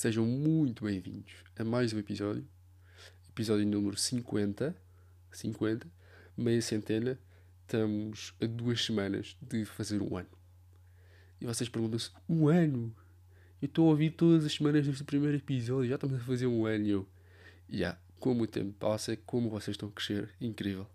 [0.00, 2.42] sejam muito bem-vindos a mais um episódio,
[3.28, 4.74] episódio número 50,
[5.30, 5.86] 50,
[6.34, 7.20] meia centena,
[7.60, 10.30] estamos a duas semanas de fazer um ano.
[11.38, 12.96] E vocês perguntam-se, um ano?
[13.60, 16.46] Eu estou a ouvir todas as semanas desde o primeiro episódio, já estamos a fazer
[16.46, 17.06] um ano e eu,
[17.68, 20.86] já, yeah, como o tempo passa, como vocês estão a crescer, incrível.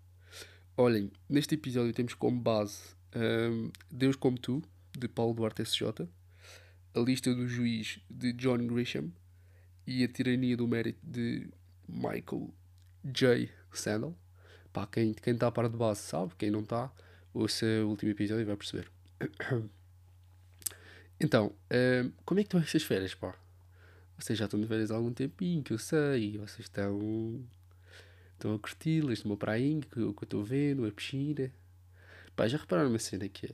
[0.76, 2.82] Olhem, neste episódio temos como base
[3.14, 4.60] um, Deus como Tu,
[4.98, 6.08] de Paulo Duarte SJ,
[6.96, 9.12] a lista do juiz de John Grisham
[9.86, 11.46] e a tirania do mérito de
[11.86, 12.50] Michael
[13.04, 13.50] J.
[13.70, 14.16] Sandel.
[14.72, 16.90] Pá, quem está tá a par de base sabe, quem não está,
[17.34, 18.90] ouça o último episódio e vai perceber.
[21.18, 23.34] Então, um, como é que estão estas férias, pá?
[24.18, 27.42] Vocês já estão de férias há algum tempinho, que eu sei, vocês estão,
[28.34, 31.50] estão a curti-las numa prainha que eu estou vendo, a piscina.
[32.36, 33.50] Pá, já repararam uma cena que é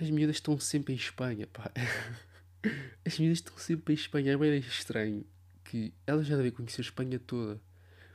[0.00, 1.70] as miúdas estão sempre em Espanha, pá.
[3.04, 4.32] As miúdas estão sempre em Espanha.
[4.32, 5.24] É bem estranho
[5.64, 7.60] que elas já devem conhecer a Espanha toda.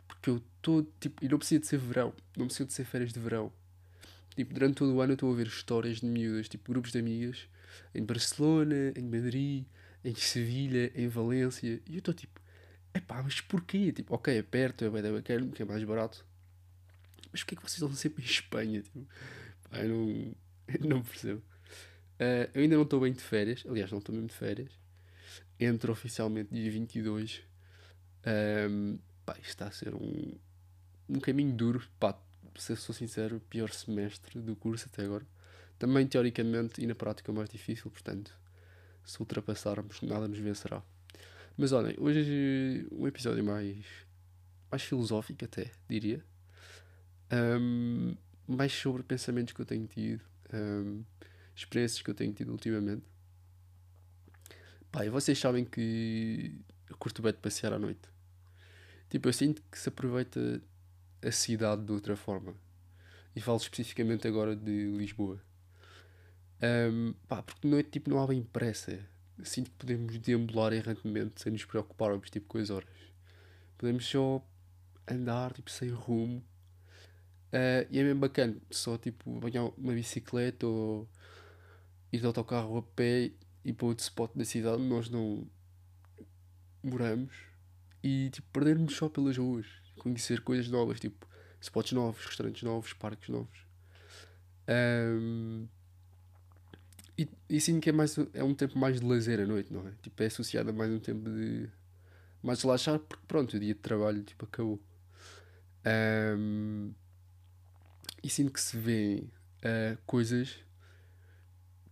[0.07, 3.13] Porque eu estou, tipo, e não precisa de ser verão, não precisa de ser férias
[3.13, 3.51] de verão.
[4.35, 6.99] Tipo, durante todo o ano eu estou a ver histórias de miúdas, tipo, grupos de
[6.99, 7.47] amigas
[7.93, 9.65] em Barcelona, em Madrid,
[10.03, 11.81] em Sevilha, em Valência.
[11.87, 12.39] E eu estou tipo,
[12.93, 13.91] epá, mas porquê?
[13.91, 16.25] Tipo, ok, é perto, é bem bacana, que é mais barato.
[17.31, 18.81] Mas porquê é que vocês estão sempre em Espanha?
[18.81, 19.07] Tipo,
[19.69, 20.35] pá, eu não,
[20.81, 21.41] eu não percebo.
[22.19, 24.71] Uh, eu ainda não estou bem de férias, aliás, não estou mesmo de férias.
[25.59, 27.41] Entro oficialmente dia 22.
[28.69, 30.33] Um, pá, isto está a ser um,
[31.09, 31.83] um caminho duro.
[31.99, 32.17] Pá,
[32.55, 35.25] se sou sincero, pior semestre do curso até agora.
[35.79, 38.37] Também teoricamente e na prática mais difícil, portanto,
[39.03, 40.81] se ultrapassarmos, nada nos vencerá.
[41.57, 43.85] Mas olhem, hoje um episódio mais,
[44.71, 46.23] mais filosófico, até diria.
[47.31, 48.15] Um,
[48.47, 50.23] mais sobre pensamentos que eu tenho tido.
[50.53, 51.03] Um,
[51.55, 53.03] experiências que eu tenho tido ultimamente.
[54.91, 56.59] Pá, e vocês sabem que
[56.89, 58.07] eu curto bem de passear à noite.
[59.09, 60.61] Tipo, eu sinto que se aproveita
[61.21, 62.55] a cidade de outra forma.
[63.35, 65.41] E falo especificamente agora de Lisboa.
[66.61, 68.99] Um, pá, porque de noite tipo, não há bem pressa.
[69.43, 72.89] Sinto que podemos deambular errantemente sem nos preocuparmos tipo, com as horas.
[73.77, 74.45] Podemos só
[75.07, 76.43] andar tipo, sem rumo.
[77.49, 81.07] Uh, e é mesmo bacana, só tipo apanhar uma bicicleta ou
[82.13, 83.31] ir de autocarro a pé
[83.65, 85.47] e para outro spot da cidade nós não
[86.83, 87.33] moramos
[88.03, 89.65] e tipo perdermos só pelas ruas,
[89.97, 91.27] conhecer coisas novas, tipo
[91.59, 93.65] spots novos, restaurantes novos, parques novos.
[94.69, 95.67] Um,
[97.17, 99.87] e, e sinto que é, mais, é um tempo mais de lazer à noite, não
[99.87, 99.91] é?
[100.01, 101.69] Tipo, é associado a mais um tempo de
[102.41, 104.79] mais relaxar, porque pronto, o dia de trabalho tipo, acabou.
[106.37, 106.91] Um,
[108.21, 109.23] e sinto que se vê
[109.59, 110.59] uh, coisas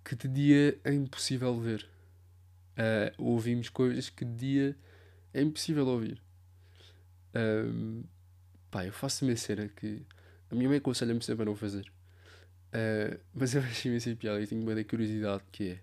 [0.03, 1.87] que de dia é impossível ver.
[2.71, 4.77] Uh, ouvimos coisas que de dia
[5.33, 6.21] é impossível ouvir.
[7.35, 8.03] Um,
[8.69, 10.05] pá, eu faço uma cena que
[10.49, 11.91] a minha mãe aconselha-me sempre a não fazer.
[12.69, 15.79] Uh, mas eu acho imensa piada e tenho uma da curiosidade que é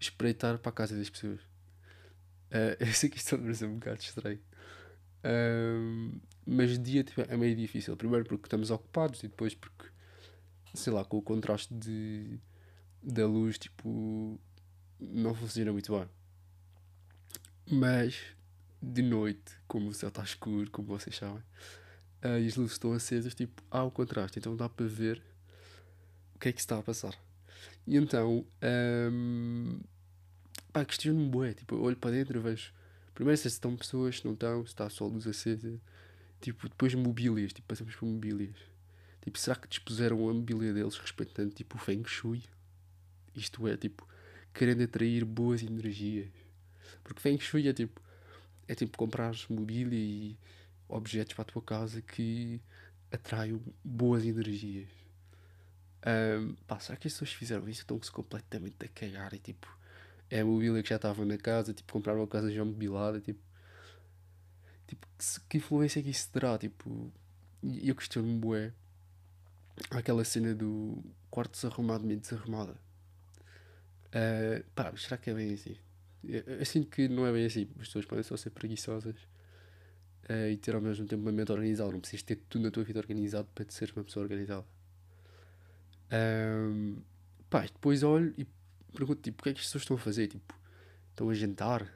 [0.00, 1.40] espreitar para a casa das pessoas.
[2.50, 4.40] Uh, eu sei que isto parece um bocado estranho.
[5.24, 7.96] Uh, mas dia tipo, é meio difícil.
[7.96, 9.86] Primeiro porque estamos ocupados e depois porque,
[10.74, 12.38] sei lá, com o contraste de
[13.04, 14.40] da luz, tipo,
[14.98, 16.08] não funciona muito bem.
[17.70, 18.20] Mas,
[18.82, 21.42] de noite, como o céu está escuro, como vocês sabem,
[22.22, 25.22] e as luzes estão acesas, tipo, há o contraste, então dá para ver
[26.34, 27.14] o que é que se está a passar.
[27.86, 28.46] E então,
[29.12, 29.80] um,
[30.72, 32.72] pá, questiono-me bué, tipo, olho para dentro vejo,
[33.14, 35.78] primeiro se estão pessoas, se não estão, se está só a luz acesa,
[36.40, 38.56] tipo, depois mobílias, tipo, passamos por mobílias.
[39.22, 42.42] Tipo, será que dispuseram a mobília deles respeitando, tipo, o Feng Shui?
[43.34, 44.06] Isto é, tipo,
[44.52, 46.30] querendo atrair boas energias.
[47.02, 48.00] Porque Feng Shui é tipo,
[48.68, 50.38] é tipo comprar mobília e
[50.88, 52.60] objetos para a tua casa que
[53.10, 54.88] atraiam boas energias.
[56.06, 57.80] Um, pá, será que as pessoas fizeram isso?
[57.80, 59.66] Estão-se completamente a cagar e tipo,
[60.30, 63.40] é a mobília que já estava na casa, tipo, compraram uma casa já mobilada, tipo,
[64.86, 66.58] tipo que, que influência é que isso terá?
[66.58, 67.12] Tipo,
[67.62, 68.72] eu questiono-me, bué,
[69.90, 72.83] aquela cena do quarto desarrumado, meio desarrumada.
[74.14, 75.76] Uh, pá, será que é bem assim?
[76.22, 77.68] Eu, sinto que não é bem assim.
[77.80, 79.16] As pessoas podem só ser preguiçosas
[80.30, 81.90] uh, e ter ao mesmo tempo uma mente organizada.
[81.90, 84.64] Não precisas ter tudo na tua vida organizado para te seres uma pessoa organizada.
[86.12, 86.96] Um,
[87.50, 88.46] pá, depois olho e
[88.92, 90.28] pergunto tipo, o que é que as pessoas estão a fazer?
[90.28, 90.54] Tipo,
[91.10, 91.92] estão a jantar?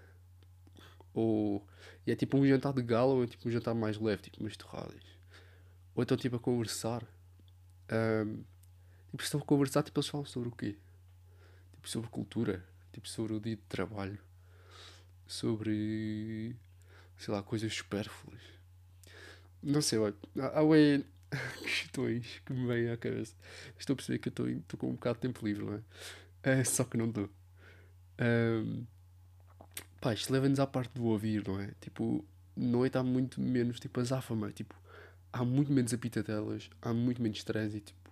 [1.14, 1.64] Ou
[2.06, 4.40] e é tipo um jantar de gala ou é tipo um jantar mais leve, tipo
[4.40, 5.02] umas torradas?
[5.94, 7.06] Ou estão tipo a conversar?
[7.90, 8.42] Um,
[9.10, 10.76] tipo, estão a conversar, tipo, eles falam sobre o quê?
[11.88, 12.64] Tipo, sobre cultura.
[12.93, 14.19] tipo sobre o dia de trabalho,
[15.26, 16.55] sobre,
[17.17, 18.40] sei lá, coisas supérfluas.
[19.62, 20.14] Não sei, olha,
[20.55, 21.02] há, ué
[21.62, 23.35] questões que me vêm à cabeça.
[23.79, 25.81] Estou a perceber que eu estou com um bocado de tempo livre, não é?
[26.43, 27.29] é só que não estou.
[28.20, 28.85] Um,
[30.00, 31.73] pá, isto leva-nos à parte do ouvir, não é?
[31.81, 32.25] Tipo,
[32.56, 34.75] noite há muito menos, tipo, azáfama, tipo,
[35.32, 38.11] há muito menos apitadelas, há muito menos trânsito, tipo,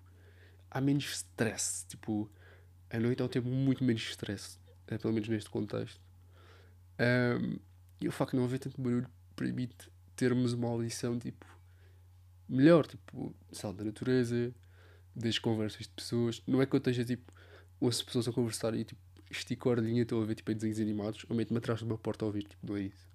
[0.71, 2.31] há menos stress, tipo,
[2.91, 6.01] a noite é um tempo muito menos stress, é, pelo menos neste contexto.
[6.99, 7.59] Um,
[8.01, 11.47] e o facto de não haver tanto barulho permite termos uma audição, tipo,
[12.49, 14.55] melhor, tipo, sal da natureza,
[15.15, 16.43] das conversas de pessoas.
[16.47, 17.33] Não é que eu esteja, tipo,
[17.81, 19.01] ouço pessoas a conversar e, tipo,
[19.31, 22.25] estico a e estou a ver, tipo, desenhos animados, ou meto-me atrás de uma porta
[22.25, 23.09] a ouvir, tipo, não é isso.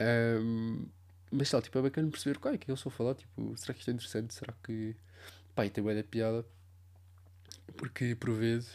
[0.00, 0.86] Um,
[1.30, 3.74] mas tal, tipo, é bacana perceber qual é que eu sou a falar, tipo, será
[3.74, 4.34] que isto é interessante?
[4.34, 4.94] Será que.
[5.54, 6.44] Pá, tem bué da piada.
[7.76, 8.68] Porque por vezes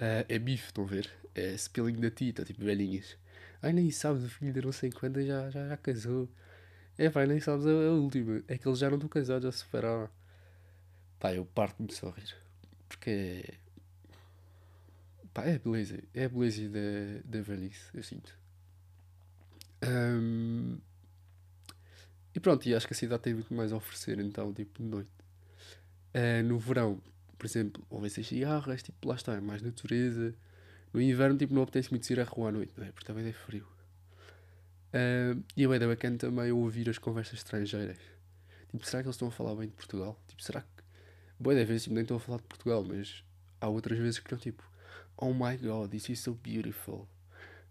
[0.00, 1.10] uh, é bife, estão a ver?
[1.34, 3.16] É spilling da tita, tipo, velhinhas.
[3.62, 6.28] Ai, nem sabes, o filho de não sei quando já, já, já casou.
[6.96, 8.42] É, pá, nem sabes a, a última.
[8.48, 10.08] É que eles já não estão casados, já se separaram.
[11.18, 12.34] Pá, eu parto-me só a rir.
[12.88, 13.54] Porque é.
[15.32, 16.02] Pá, é beleza.
[16.14, 18.36] É a beleza da, da velhice, eu sinto.
[19.84, 20.78] Um,
[22.34, 24.88] e pronto, e acho que a cidade tem muito mais a oferecer, então, tipo, de
[24.88, 25.10] noite.
[26.14, 27.00] Uh, no verão,
[27.38, 30.34] por exemplo, ouvem-se as cigarras, tipo, lá está, é mais natureza.
[30.92, 32.90] No inverno, tipo, não apetece muito ir à rua à noite, não é?
[32.90, 33.66] Porque também é frio.
[34.88, 37.98] Uh, e é bacana também ouvir as conversas estrangeiras.
[38.70, 40.20] Tipo, será que eles estão a falar bem de Portugal?
[40.26, 40.68] Tipo, será que.
[41.38, 43.22] Boa da vez, tipo, nem estão a falar de Portugal, mas
[43.60, 44.64] há outras vezes que estão tipo,
[45.16, 47.08] Oh my god, this is so beautiful.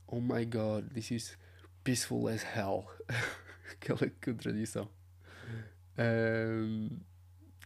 [0.07, 1.37] Oh my god, this is
[1.83, 2.85] peaceful as hell.
[3.71, 4.89] Aquela contradição.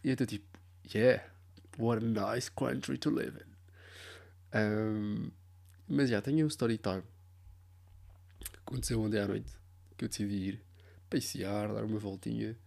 [0.03, 0.47] E eu estou tipo,
[0.93, 1.23] yeah,
[1.81, 3.51] what a nice country to live in.
[4.53, 5.31] Um,
[5.87, 7.03] mas já, tenho um story time.
[8.65, 9.51] Aconteceu ontem à noite
[9.97, 10.63] que eu decidi ir
[11.09, 12.57] passear, dar uma voltinha.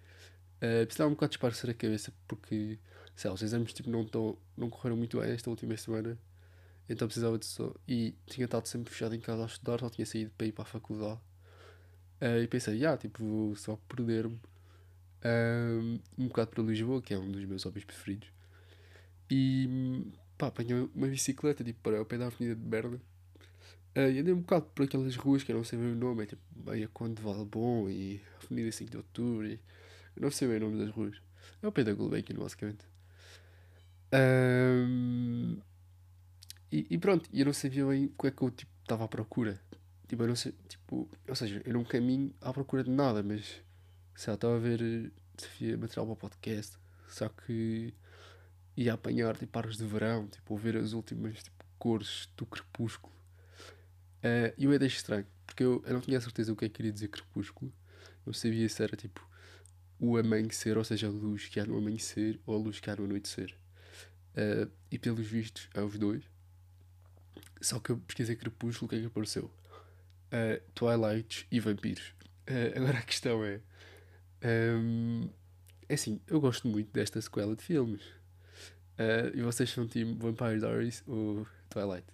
[0.57, 2.79] Uh, precisava um bocado de esparecer a cabeça porque,
[3.15, 6.19] sei lá, os exames tipo, não, tão, não correram muito bem esta última semana.
[6.89, 7.75] Então precisava de só.
[7.89, 10.63] E tinha estado sempre fechado em casa a estudar, só tinha saído para ir para
[10.63, 11.21] a faculdade.
[12.21, 14.41] Uh, e pensei, ah, tipo, vou só perder-me
[15.25, 18.29] um, um bocado para Lisboa, que é um dos meus hobbies preferidos.
[19.31, 20.05] E
[20.37, 23.01] pá, apanhei uma bicicleta tipo, para o pé da Avenida de Berna.
[23.97, 26.25] Uh, e andei um bocado por aquelas ruas que eu não sei bem o nome,
[26.25, 29.47] é tipo meia Conde de Valbon e Avenida 5 de Outubro.
[29.47, 29.61] E,
[30.17, 31.21] eu não sei bem o nome das ruas.
[31.63, 32.85] É o pé da Gulbenkian, basicamente.
[34.13, 35.59] Um,
[36.71, 39.09] e, e, pronto, eu não sabia bem o que é que eu tipo, estava à
[39.09, 39.61] procura.
[40.09, 43.63] Tipo, eu não sei, tipo, ou seja, eu não caminho à procura de nada, mas
[44.15, 46.77] sei lá, estava a ver se havia material para o podcast,
[47.09, 47.95] só que
[48.77, 53.15] ia apanhar tipo aros de verão, tipo, ver as últimas tipo, cores do crepúsculo.
[54.19, 56.69] Uh, e eu é deixo estranho, porque eu, eu não tinha certeza o que é
[56.69, 57.73] que queria dizer crepúsculo.
[58.27, 59.27] Eu sabia se era tipo
[59.99, 62.97] o amanhecer, ou seja, a luz que há no amanhecer ou a luz que há
[62.97, 63.55] no anoitecer.
[64.35, 66.25] Uh, e pelos vistos, é os dois.
[67.61, 69.51] Só que eu pesquisei crepúsculo, o que é que apareceu?
[70.35, 72.13] uh, Twilight e vampiros.
[72.49, 73.61] Uh, agora a questão é.
[74.45, 75.31] Um,
[75.89, 78.03] é assim, eu gosto muito desta sequela de filmes.
[78.99, 82.07] Uh, e vocês são time Vampire Diaries ou Twilight?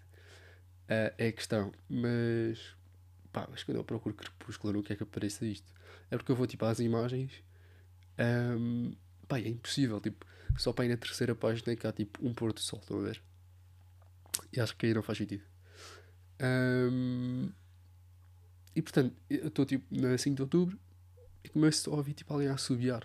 [0.85, 1.73] Uh, é a questão.
[1.89, 2.59] Mas.
[3.33, 5.73] Pá, mas quando eu procuro Crepúsculo, não quer que apareça isto.
[6.11, 7.33] É porque eu vou tipo às imagens.
[8.19, 8.93] Um,
[9.29, 10.01] pá, é impossível.
[10.01, 12.99] Tipo, só para ir na terceira página que há tipo um pôr do sol, estão
[12.99, 13.23] a ver?
[14.53, 15.45] E acho que aí não faz sentido.
[16.43, 17.51] Um,
[18.75, 20.79] e portanto, eu estou tipo na 5 de outubro
[21.45, 23.05] e começo a ouvir tipo alguém a assobiar.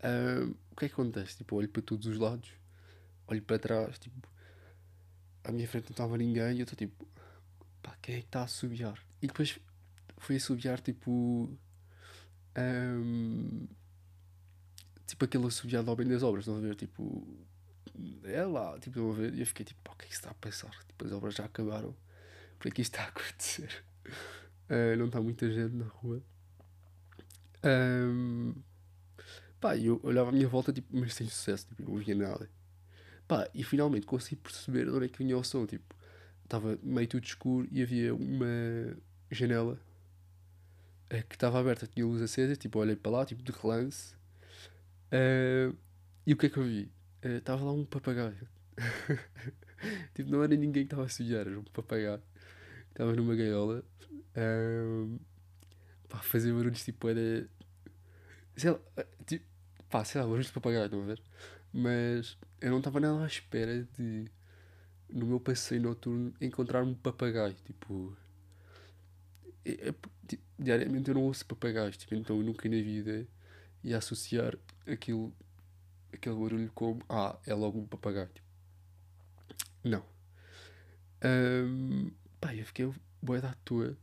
[0.00, 1.38] Uh, o que é que acontece?
[1.38, 2.50] Tipo, olho para todos os lados,
[3.26, 4.28] olho para trás, tipo,
[5.44, 7.06] à minha frente não estava ninguém e eu estou tipo,
[7.82, 8.98] pá, quem é que está a assobiar?
[9.20, 9.58] E depois
[10.18, 11.56] fui assobiar tipo.
[12.56, 13.66] Um,
[15.06, 16.74] tipo aquele assobiar do Homem das Obras, estão a ver?
[16.74, 17.26] Tipo,
[18.24, 19.34] é lá, tipo, estão a ver?
[19.34, 20.70] E eu fiquei tipo, pá, o que é que se está a passar?
[20.86, 21.94] Tipo, as obras já acabaram,
[22.58, 23.84] por que isto está a acontecer?
[24.68, 26.22] Uh, não está muita gente na rua.
[27.64, 28.54] Um,
[29.60, 32.48] pá, eu olhava à minha volta, tipo, mas sem sucesso, tipo, não via nada.
[33.26, 35.94] Pá, e finalmente consegui perceber de onde é que vinha o som, tipo,
[36.42, 38.96] estava meio tudo escuro e havia uma
[39.30, 39.80] janela
[41.12, 44.14] uh, que estava aberta, tinha luz acesa, tipo, olhei para lá, tipo, de relance.
[45.06, 45.76] Uh,
[46.26, 46.90] e o que é que eu vi?
[47.22, 48.48] Estava lá um papagaio.
[50.14, 52.22] tipo, não era ninguém que estava a sujar, era um papagaio.
[52.90, 53.82] Estava numa gaiola
[54.36, 55.18] um,
[56.08, 57.48] pá, fazer barulhos tipo era.
[58.56, 58.78] Sei lá,
[59.26, 59.44] tipo,
[59.88, 61.22] pá, sei lá, barulhos de papagaio, estão a ver?
[61.72, 64.24] Mas eu não estava nada à espera de,
[65.10, 67.54] no meu passeio noturno, encontrar um papagaio.
[67.62, 68.16] Tipo,
[69.66, 69.94] é, é,
[70.58, 73.28] diariamente eu não ouço papagaios, tipo, então eu nunca na vida
[73.82, 74.56] ia associar
[74.86, 75.30] aquilo,
[76.10, 78.28] aquele barulho como, ah, é logo um papagaio.
[78.28, 78.48] Tipo,
[79.84, 80.02] não.
[81.22, 82.90] Um, pá, eu fiquei
[83.20, 83.94] boa da tua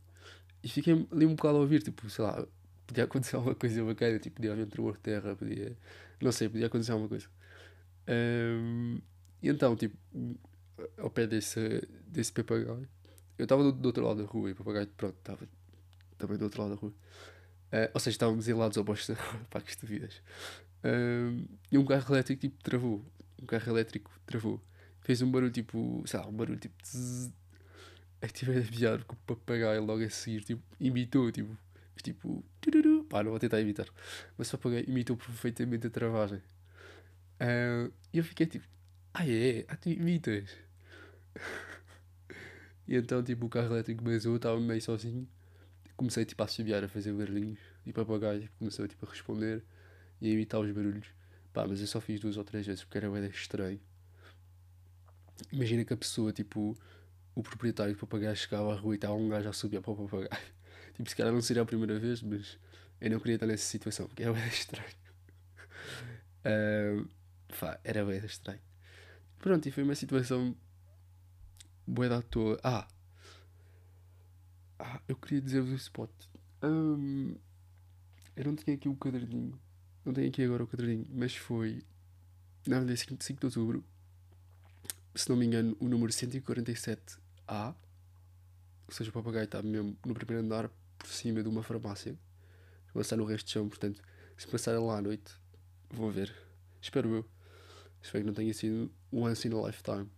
[0.62, 2.46] e fiquei ali um bocado a ouvir, tipo, sei lá,
[2.86, 5.76] podia acontecer alguma coisa bacana, tipo, podia haver um terra, podia,
[6.20, 7.28] não sei, podia acontecer alguma coisa.
[8.08, 9.00] Um,
[9.42, 9.96] e então, tipo,
[10.98, 12.88] ao pé desse, desse papagaio,
[13.38, 15.48] eu estava do, do, outro lado da rua e o papagaio, pronto, estava
[16.18, 16.92] também do outro lado da rua.
[17.72, 19.74] Uh, ou seja, estávamos em lados opostos da rua, pá, que.
[20.84, 23.04] Um, e um carro elétrico, tipo, travou.
[23.40, 24.60] Um carro elétrico travou.
[25.00, 27.32] Fez um barulho, tipo, sei lá, um barulho, tipo, tzz.
[28.20, 31.56] Aí tive a piar com o papagaio logo a seguir, tipo, imitou, tipo,
[32.02, 33.04] tipo, tururu.
[33.04, 33.86] pá, não vou tentar imitar.
[34.36, 36.40] Mas o papagaio imitou perfeitamente a travagem.
[37.42, 38.64] Uh, e eu fiquei tipo,
[39.12, 39.64] ah é?
[39.66, 40.48] Ah, tu imitas?
[42.86, 45.28] e então, tipo, o carro elétrico basou, estava meio sozinho.
[45.96, 47.58] Comecei, tipo, a assobiar, a fazer barulhinhos.
[47.84, 49.64] E papagaio tipo, começou, tipo, a responder
[50.20, 51.08] e a imitar os barulhos.
[51.52, 53.80] Pá, mas eu só fiz duas ou três vezes porque era bem estranho.
[55.52, 56.78] Imagina que a pessoa, tipo,
[57.34, 59.96] o proprietário do papagaio chegava à rua e estava um gajo a subir para o
[59.96, 60.30] papagaio.
[60.94, 62.58] Tipo, se calhar não seria a primeira vez, mas
[63.00, 64.86] eu não queria estar nessa situação porque era bem estranho.
[66.44, 67.08] Uh,
[67.84, 68.60] era bem estranho.
[69.38, 70.56] Pronto, e foi uma situação
[71.86, 72.60] boa da toa.
[72.62, 72.86] Ah!
[74.78, 76.10] Ah, eu queria dizer-vos o spot.
[76.62, 77.36] Um,
[78.36, 79.58] eu não tinha aqui o caderninho.
[80.04, 81.82] Não tenho aqui agora o caderninho, mas foi.
[82.66, 83.84] Na verdade, 5 de outubro.
[85.14, 87.74] Se não me engano, o número 147A.
[88.86, 92.16] Ou seja, o papagaio está mesmo no primeiro andar, por cima de uma farmácia.
[92.92, 94.02] Vou passar no resto de chão, portanto,
[94.36, 95.32] se passarem lá à noite,
[95.90, 96.34] vão ver.
[96.80, 97.41] Espero eu.
[98.02, 100.10] Espero que não tenha sido once in a lifetime.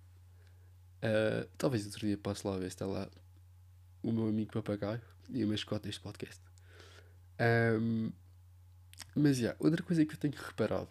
[1.03, 3.11] Uh, talvez outro dia passe lá ver se está lá
[4.03, 6.41] o meu amigo papagaio e a mascote deste podcast.
[7.41, 8.11] Um,
[9.15, 10.89] mas, yeah, outra coisa que eu tenho reparado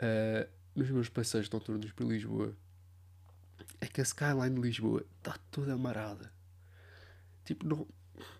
[0.00, 2.56] uh, nos meus passeios noturnos por Lisboa
[3.80, 6.32] é que a skyline de Lisboa está toda amarada.
[7.44, 7.86] Tipo, não,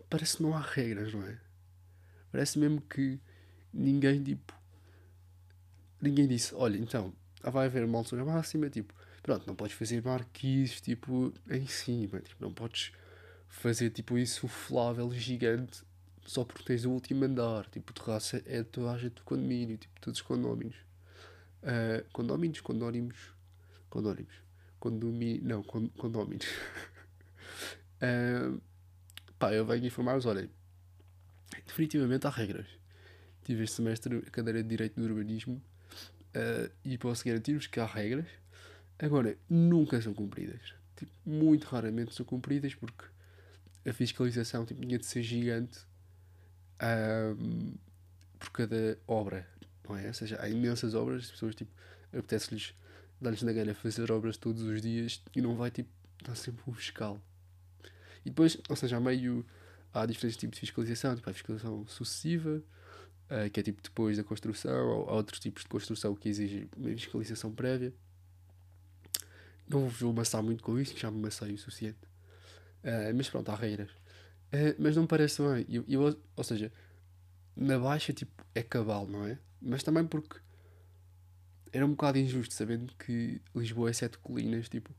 [0.09, 1.39] parece que não há regras, não é?
[2.31, 3.21] Parece mesmo que
[3.73, 4.55] ninguém, tipo,
[6.07, 10.81] ninguém disse, olha, então, vai haver uma altura máxima, tipo, pronto, não podes fazer marquises,
[10.81, 12.93] tipo, em cima, tipo, não podes
[13.49, 15.85] fazer, tipo, um insuflável gigante
[16.27, 20.01] só porque tens o último andar, tipo, terraça é toda a gente do condomínio, tipo,
[20.01, 20.77] todos os condóminos.
[21.63, 23.17] Uh, condóminos, condónimos,
[23.89, 24.35] condómimos,
[24.79, 26.47] condomínio, não, con, condóminos.
[28.03, 28.61] uh,
[29.39, 30.51] pá, eu venho informar-vos, olhem,
[31.65, 32.67] definitivamente há regras.
[33.45, 35.63] Tive este semestre a cadeira de Direito do Urbanismo
[36.37, 38.27] Uh, e posso garantir-vos que há regras.
[38.99, 40.75] Agora, nunca são cumpridas.
[40.97, 43.05] Tipo, muito raramente são cumpridas porque
[43.87, 45.79] a fiscalização tipo, tinha de ser gigante
[46.83, 47.75] um,
[48.39, 49.47] por cada obra,
[49.89, 50.09] não é?
[50.09, 51.71] Ou seja, há imensas obras, as pessoas tipo,
[52.13, 52.75] apetece-lhes
[53.21, 55.89] dar-lhes na galha fazer obras todos os dias e não vai tipo,
[56.21, 57.21] estar sempre um fiscal.
[58.25, 59.45] E depois, ou seja, há meio.
[59.95, 62.63] Há diferentes tipos de fiscalização, tipo a fiscalização sucessiva,
[63.31, 66.91] uh, que é tipo depois da construção, ou, outros tipos de construção que exigem uma
[66.91, 67.93] fiscalização prévia.
[69.69, 71.99] Não vou amassar muito com isso, que já me amassei o suficiente.
[72.85, 73.91] Uh, mas pronto, há regras.
[73.91, 75.67] Uh, mas não me parece bem.
[75.69, 76.73] Eu, eu, ou seja,
[77.57, 79.39] na baixa tipo, é cabal, não é?
[79.61, 80.39] Mas também porque
[81.73, 84.95] era um bocado injusto sabendo que Lisboa é sete colinas, tipo,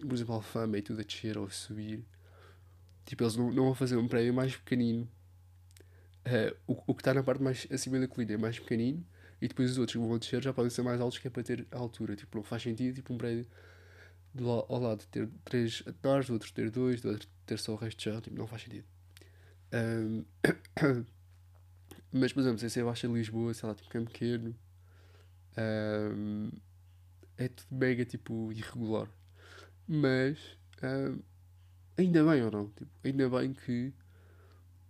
[0.00, 2.04] por exemplo, Alfama e tudo a descer ou a subir.
[3.04, 5.08] Tipo, eles não, não vão fazer um prédio mais pequenino
[6.26, 9.06] Uh, o, o que está na parte mais acima da colina é mais pequenino
[9.40, 11.42] e depois os outros que vão descer já podem ser mais altos que é para
[11.42, 12.16] ter altura.
[12.16, 13.46] Tipo, não faz sentido tipo, um prédio
[14.34, 17.76] do, ao lado ter três andares, do outro ter dois, do outro ter só o
[17.76, 18.20] resto chão.
[18.20, 18.84] Tipo, não faz sentido.
[19.72, 20.24] Um,
[22.12, 24.54] mas, por exemplo, se você baixa Lisboa, sei lá, tipo Campo Pequeno,
[25.56, 26.50] um,
[27.36, 29.08] é tudo mega tipo irregular.
[29.86, 30.38] Mas
[30.82, 31.20] um,
[31.96, 32.68] ainda bem ou não?
[32.70, 33.92] Tipo, ainda bem que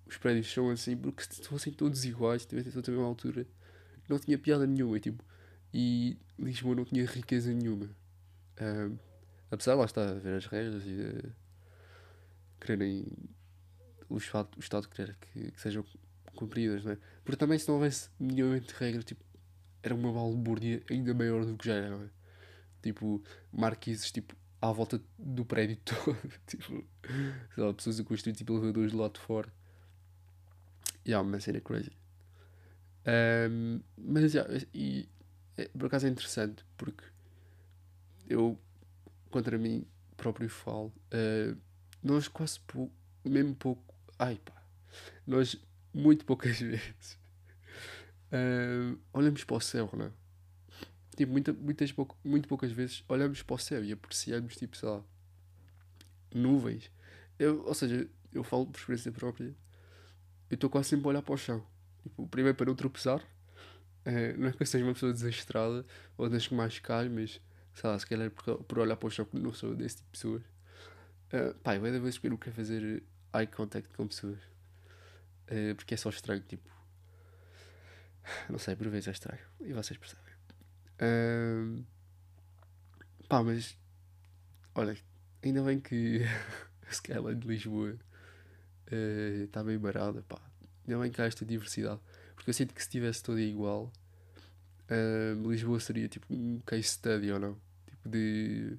[0.07, 3.47] os prédios são assim, porque se fossem todos iguais, se tivessem todos a mesma altura,
[4.09, 5.01] não tinha piada nenhuma.
[5.01, 5.25] Tipo,
[5.75, 7.91] e Lisboa não tinha riqueza nenhuma.
[8.61, 8.97] Um,
[9.51, 11.33] apesar, lá está, a ver as regras e
[12.61, 13.07] quererem
[14.09, 15.85] o Estado, o Estado querer que, que sejam
[16.37, 16.99] cumpridas, não é?
[17.25, 19.25] Porque também, se não houvesse minimamente regra, tipo,
[19.83, 22.09] era uma balbúrdia ainda maior do que já era, é?
[22.83, 23.23] Tipo,
[23.53, 26.17] marquises, tipo, à volta do prédio todo.
[26.47, 26.85] tipo,
[27.55, 29.53] sei lá, pessoas a construir tipo elevadores do lado de fora
[31.07, 31.93] yeah, uma cena crazy.
[33.07, 35.09] Um, mas yeah, e,
[35.57, 37.05] é, por acaso é interessante porque
[38.29, 38.59] eu
[39.31, 39.87] contra mim
[40.17, 41.57] próprio falo, uh,
[42.03, 42.59] nós quase
[43.25, 44.63] mesmo pouco, ai pá,
[45.27, 45.61] nós
[45.93, 47.19] muito poucas vezes
[48.33, 50.11] uh, olhamos para o céu, não é?
[51.17, 55.03] Tipo, muita, muitas muito poucas vezes olhamos para o céu e apreciamos, tipo, sei lá,
[56.35, 56.91] nuvens.
[57.39, 59.55] Eu, ou seja, eu falo por experiência própria,
[60.51, 61.65] eu estou quase sempre a olhar para o chão.
[62.03, 65.85] Tipo, primeiro para não tropeçar, uh, não é que eu seja uma pessoa desastrada
[66.17, 67.41] ou das que mais cai, mas
[67.75, 70.07] sei lá, se calhar por, por olhar para o chão que não sou desse tipo
[70.07, 70.43] de pessoas.
[71.33, 73.03] Uh, pá, eu ainda vezes que eu não quero fazer
[73.35, 74.39] eye contact com pessoas.
[75.51, 76.71] Uh, porque é só estranho, tipo.
[78.49, 79.43] Não sei, por vezes é estranho.
[79.61, 80.33] E vocês percebem.
[81.01, 81.85] Uh,
[83.29, 83.77] pá, mas.
[84.75, 84.97] Olha,
[85.43, 86.23] ainda bem que
[86.87, 87.97] a Skyline de Lisboa
[88.87, 90.41] está uh, bem barada, pá.
[90.87, 92.01] Ainda bem que há esta diversidade.
[92.35, 93.93] Porque eu sinto que se estivesse toda igual,
[94.91, 97.59] uh, Lisboa seria tipo um case study ou não?
[97.87, 98.77] Tipo de.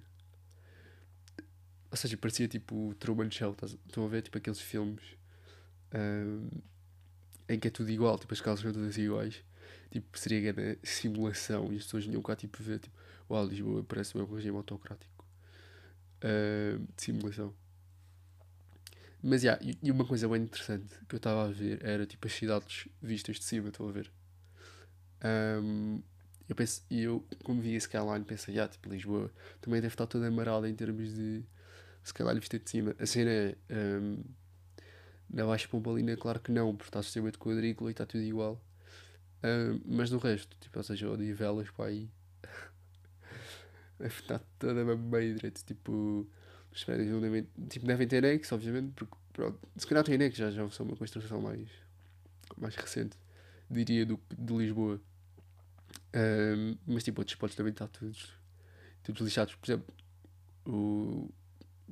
[1.91, 3.55] Ou seja, parecia tipo Truman Show.
[3.85, 5.03] Estão a ver tipo aqueles filmes
[5.93, 6.61] uh,
[7.49, 9.43] em que é tudo igual, tipo as casas são todas iguais.
[9.89, 12.95] Tipo, seria grande simulação e as pessoas vinham cá tipo ver tipo,
[13.29, 15.25] uau, Lisboa parece um regime autocrático.
[16.17, 17.53] Uh, de simulação.
[19.21, 22.33] Mas yeah, e uma coisa bem interessante que eu estava a ver era tipo as
[22.33, 24.11] cidades vistas de cima, estou a ver.
[25.23, 26.01] Um,
[26.47, 30.05] eu penso, e eu, como vi a Skyline, pensei, yeah, tipo, Lisboa também deve estar
[30.05, 31.43] toda amarada em termos de
[32.03, 32.95] Skyline vista de cima.
[32.99, 33.57] A cena é.
[33.69, 34.23] Um,
[35.29, 38.61] na Baixa Pombalina, claro que não, porque está sistema de quadrícula e está tudo igual.
[39.43, 42.09] Um, mas no resto, tipo, ou seja, Odivelas para aí.
[43.99, 46.27] está toda meio direito, tipo
[46.71, 50.51] os prédios devem, tipo, devem ter anexo, obviamente, porque pronto, se calhar tem anexo, já,
[50.51, 51.67] já são uma construção mais,
[52.57, 53.17] mais recente,
[53.69, 55.01] diria, do, de Lisboa.
[56.15, 58.31] Um, mas tipo, outros spots também estão todos,
[59.03, 59.55] todos lixados.
[59.55, 59.93] Por exemplo,
[60.65, 61.31] o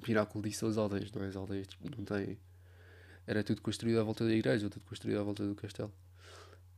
[0.02, 1.28] Pináculo disse as aldeias, não é?
[1.28, 2.38] As aldeias tipo, não têm.
[3.28, 5.94] Era tudo construído à volta da igreja, tudo construído à volta do castelo.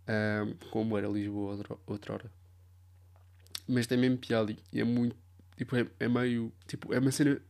[0.07, 2.31] Um, como era Lisboa outra, outra hora.
[3.67, 5.15] Mas tem mesmo piada e é muito.
[5.57, 6.53] Tipo, é, é meio.
[6.67, 7.41] Tipo, é uma cena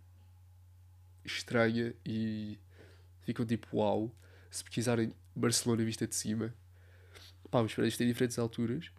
[1.28, 2.58] estranha e
[3.22, 4.12] ficam tipo uau.
[4.50, 6.54] Se pesquisarem Barcelona vista de cima,
[7.52, 8.90] pá, os prédios têm diferentes alturas,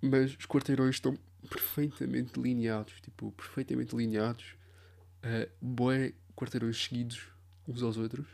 [0.00, 1.16] mas os quarteirões estão
[1.48, 4.56] perfeitamente delineados, tipo, perfeitamente delineados,
[5.22, 7.28] uh, boé quarteirões seguidos
[7.68, 8.26] uns aos outros.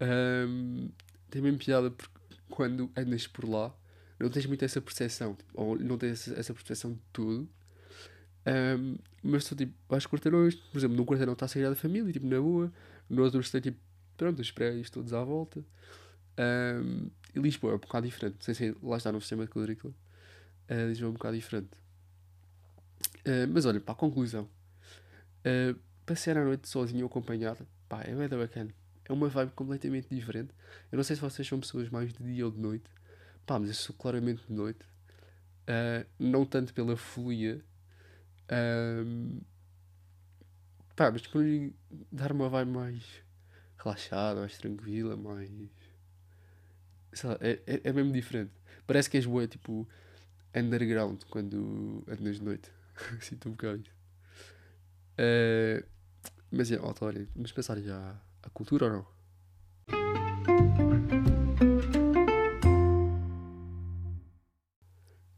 [0.00, 0.90] Um,
[1.30, 3.74] tem mesmo piada porque quando andas por lá
[4.18, 7.48] não tens muito essa percepção, tipo, ou não tens essa percepção de tudo,
[8.46, 12.26] um, mas estou tipo, aos quarteirões, por exemplo, num quarteirão está a da família, tipo,
[12.26, 12.72] na boa,
[13.10, 13.78] no outro está tipo,
[14.16, 15.64] pronto, os prédios todos à volta.
[16.38, 19.92] Um, e Lisboa é um bocado diferente, sem ser, lá está no sistema de quadrícula.
[20.70, 21.70] Uh, Lisboa é um bocado diferente.
[23.26, 28.14] Uh, mas olha, para a conclusão, uh, passear à noite sozinho ou acompanhado, pá, é
[28.14, 28.70] bem bacana.
[29.04, 30.50] É uma vibe completamente diferente.
[30.90, 32.88] Eu não sei se vocês são pessoas mais de dia ou de noite,
[33.44, 34.84] pá, mas eu sou claramente de noite.
[35.68, 37.64] Uh, não tanto pela folia
[38.52, 39.40] um,
[40.94, 41.42] pá, mas por
[42.10, 43.02] dar uma vibe mais
[43.78, 45.50] relaxada, mais tranquila, mais.
[47.12, 48.52] Sei lá, é, é, é mesmo diferente.
[48.86, 49.88] Parece que és boa, tipo,
[50.54, 52.70] underground quando andas de noite.
[53.20, 53.96] Sinto um bocado isso.
[55.18, 55.86] Uh,
[56.50, 59.16] mas é, malta, olha, vamos pensar já a cultura ou não?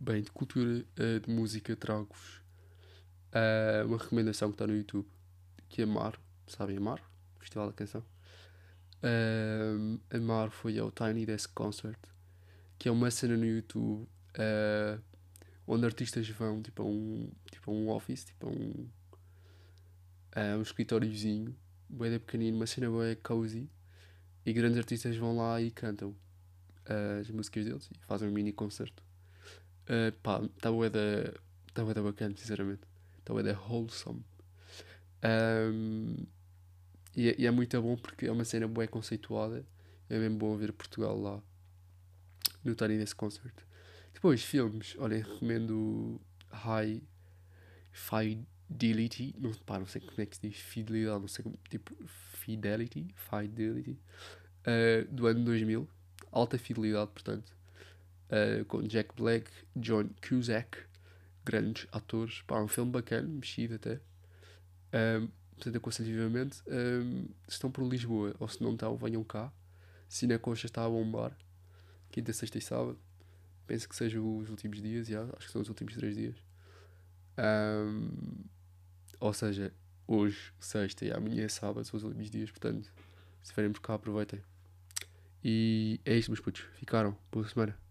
[0.00, 2.42] Bem, de cultura, uh, de música, trago-vos
[3.28, 5.06] Uh, uma recomendação que está no YouTube,
[5.68, 7.02] que é Amar, sabem Amar?
[7.38, 8.02] Festival da Canção.
[9.02, 11.98] Uh, Amar foi ao Tiny Desk Concert,
[12.78, 15.02] que é uma cena no YouTube uh,
[15.66, 18.88] onde artistas vão tipo, a, um, tipo, a um office, tipo a um,
[20.34, 21.54] a um escritóriozinho,
[21.88, 23.68] bem pequenino, uma cena bem cozy,
[24.46, 26.16] e grandes artistas vão lá e cantam
[27.20, 29.02] as músicas deles e fazem um mini concerto.
[29.84, 31.32] Uh, pá, está bué da,
[31.74, 32.87] tá da bacana, sinceramente.
[33.28, 34.24] Então é wholesome.
[35.22, 36.16] Um,
[37.14, 39.66] e, é, e, é muito bom porque é uma cena boa conceituada.
[40.08, 41.42] É mesmo bom ver Portugal lá
[42.64, 43.66] no Tiny nesse concerto.
[44.14, 44.96] Depois, filmes.
[44.98, 46.18] Olhem, recomendo
[46.50, 47.02] High
[47.92, 49.34] Fidelity.
[49.38, 51.58] Não, pá, não sei como é que se diz fidelidade, não sei como.
[51.68, 53.14] Tipo, Fidelity.
[53.14, 53.98] Fidelity.
[54.60, 55.86] Uh, do ano 2000.
[56.32, 57.54] Alta fidelidade, portanto.
[58.30, 60.87] Uh, com Jack Black, John Cusack
[61.48, 62.42] grandes atores.
[62.42, 64.00] Pá, um filme bacana, mexido até.
[64.92, 66.62] Um, portanto, aconselho vivamente.
[66.66, 69.50] Um, se estão por Lisboa ou se não estão, venham cá.
[70.08, 71.36] Cine Concha está a bombar.
[72.10, 72.98] Quinta, sexta e sábado.
[73.66, 75.22] Penso que sejam os últimos dias, já.
[75.36, 76.36] acho que são os últimos três dias.
[77.38, 78.44] Um,
[79.20, 79.72] Ou seja,
[80.06, 82.90] hoje, sexta e amanhã é sábado, são os últimos dias, portanto,
[83.42, 84.40] se veremos cá, aproveitem.
[85.44, 86.62] E é isto, meus putos.
[86.78, 87.16] Ficaram.
[87.30, 87.87] Boa semana.